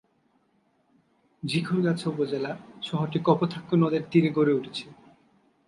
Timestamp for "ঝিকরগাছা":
1.43-2.05